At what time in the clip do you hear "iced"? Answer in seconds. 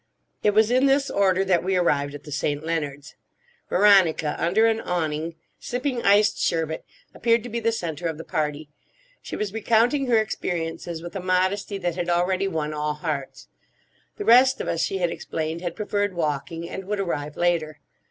6.01-6.39